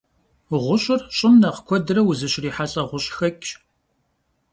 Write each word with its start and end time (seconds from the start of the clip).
Ğuş'ır 0.65 1.01
ş'ım 1.15 1.35
nexh 1.41 1.61
kuedre 1.67 2.01
vuzışrihelh'e 2.05 2.83
ğuş'xeç'ş. 2.89 3.49